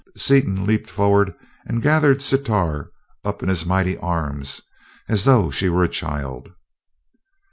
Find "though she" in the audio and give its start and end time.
5.25-5.69